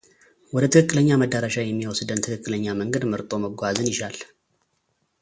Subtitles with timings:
[0.53, 4.17] ወደ ትክክለኛ መዳረሻ የሚወስድን ትክክለኛ መንገድ መርጦ መጓዝን ይሻል